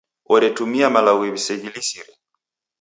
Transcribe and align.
Oretumia 0.33 0.87
malagho 0.95 1.23
w'iseghilisire. 1.31 2.11